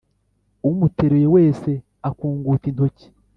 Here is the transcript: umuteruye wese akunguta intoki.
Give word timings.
umuteruye 0.69 1.27
wese 1.35 1.69
akunguta 2.09 2.65
intoki. 2.71 3.07